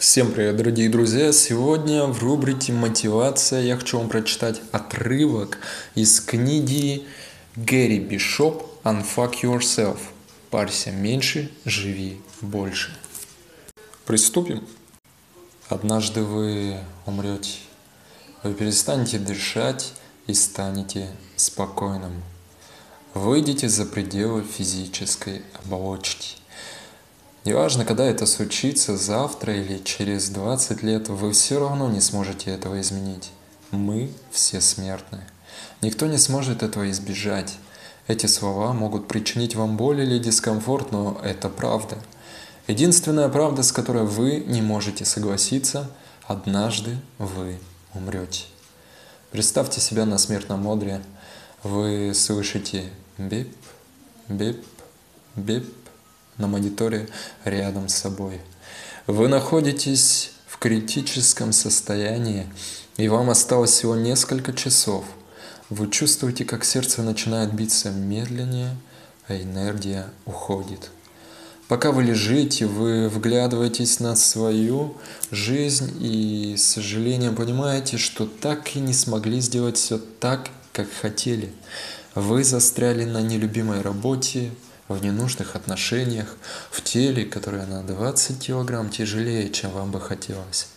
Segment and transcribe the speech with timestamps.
[0.00, 1.30] Всем привет, дорогие друзья!
[1.30, 5.58] Сегодня в рубрике «Мотивация» я хочу вам прочитать отрывок
[5.94, 7.06] из книги
[7.54, 9.98] Гэри Бишоп «Unfuck Yourself».
[10.48, 12.96] Парься меньше, живи больше.
[14.06, 14.66] Приступим.
[15.68, 17.58] Однажды вы умрете.
[18.42, 19.92] Вы перестанете дышать
[20.26, 22.22] и станете спокойным.
[23.12, 26.38] Выйдете за пределы физической оболочки.
[27.44, 32.80] Неважно, когда это случится, завтра или через 20 лет, вы все равно не сможете этого
[32.82, 33.30] изменить.
[33.70, 35.20] Мы все смертны.
[35.80, 37.56] Никто не сможет этого избежать.
[38.08, 41.96] Эти слова могут причинить вам боль или дискомфорт, но это правда.
[42.66, 45.90] Единственная правда, с которой вы не можете согласиться,
[46.26, 47.58] однажды вы
[47.94, 48.44] умрете.
[49.30, 51.00] Представьте себя на смертном одре.
[51.62, 53.54] Вы слышите бип,
[54.28, 54.64] бип,
[55.36, 55.66] бип,
[56.40, 57.08] на мониторе
[57.44, 58.40] рядом с собой.
[59.06, 62.46] Вы находитесь в критическом состоянии,
[62.96, 65.04] и вам осталось всего несколько часов.
[65.68, 68.76] Вы чувствуете, как сердце начинает биться медленнее,
[69.28, 70.90] а энергия уходит.
[71.68, 74.96] Пока вы лежите, вы вглядываетесь на свою
[75.30, 81.52] жизнь и с сожалением понимаете, что так и не смогли сделать все так, как хотели.
[82.16, 84.50] Вы застряли на нелюбимой работе,
[84.94, 86.36] в ненужных отношениях,
[86.70, 90.68] в теле, которое на 20 килограмм тяжелее, чем вам бы хотелось.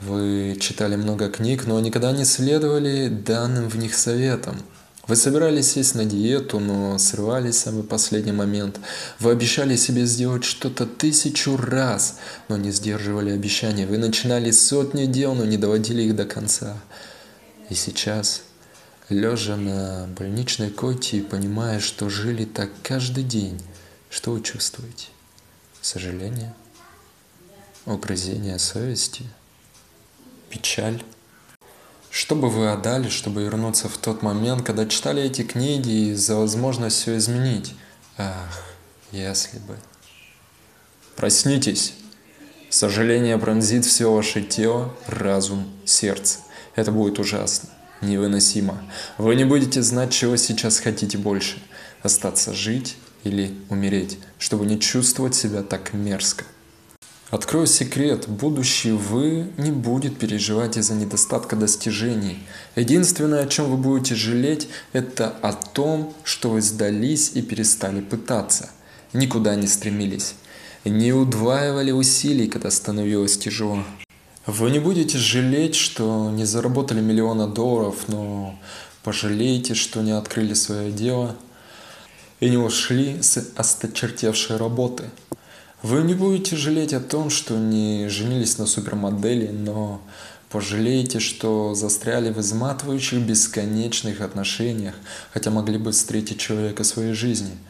[0.00, 4.56] Вы читали много книг, но никогда не следовали данным в них советам.
[5.08, 8.78] Вы собирались сесть на диету, но срывались в самый последний момент.
[9.18, 13.86] Вы обещали себе сделать что-то тысячу раз, но не сдерживали обещания.
[13.86, 16.76] Вы начинали сотни дел, но не доводили их до конца.
[17.68, 18.42] И сейчас
[19.12, 23.60] лежа на больничной койке и понимая, что жили так каждый день,
[24.10, 25.08] что вы чувствуете?
[25.80, 26.54] Сожаление?
[27.86, 29.24] Угрызение совести?
[30.50, 31.02] Печаль?
[32.10, 36.36] Что бы вы отдали, чтобы вернуться в тот момент, когда читали эти книги и за
[36.36, 37.74] возможность все изменить?
[38.18, 38.62] Ах,
[39.12, 39.78] если бы.
[41.16, 41.94] Проснитесь.
[42.70, 46.38] Сожаление пронзит все ваше тело, разум, сердце.
[46.74, 47.68] Это будет ужасно
[48.02, 48.82] невыносимо.
[49.18, 51.56] Вы не будете знать, чего сейчас хотите больше–
[52.02, 56.44] остаться жить или умереть, чтобы не чувствовать себя так мерзко.
[57.30, 62.38] Открою секрет, будущий вы не будет переживать из-за недостатка достижений.
[62.76, 68.68] Единственное, о чем вы будете жалеть, это о том, что вы сдались и перестали пытаться.
[69.14, 70.34] Никуда не стремились.
[70.84, 73.82] Не удваивали усилий, когда становилось тяжело.
[74.46, 78.58] Вы не будете жалеть, что не заработали миллиона долларов, но
[79.04, 81.36] пожалеете, что не открыли свое дело
[82.40, 85.04] и не ушли с осточертевшей работы.
[85.82, 90.02] Вы не будете жалеть о том, что не женились на супермодели, но
[90.50, 94.94] пожалеете, что застряли в изматывающих бесконечных отношениях,
[95.32, 97.52] хотя могли бы встретить человека своей жизни–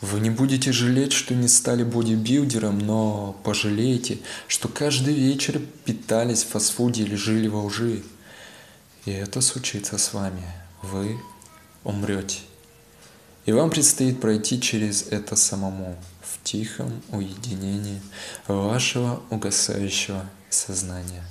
[0.00, 6.48] вы не будете жалеть, что не стали бодибилдером, но пожалеете, что каждый вечер питались в
[6.48, 8.02] фастфуде или жили во лжи.
[9.06, 10.42] И это случится с вами.
[10.82, 11.18] Вы
[11.84, 12.40] умрете.
[13.46, 18.00] И вам предстоит пройти через это самому, в тихом уединении
[18.48, 21.22] вашего угасающего сознания.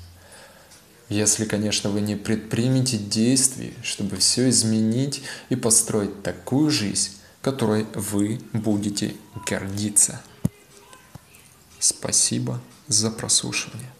[1.10, 7.12] Если, конечно, вы не предпримете действий, чтобы все изменить и построить такую жизнь,
[7.46, 10.20] которой вы будете гордиться.
[11.78, 13.92] Спасибо за прослушивание.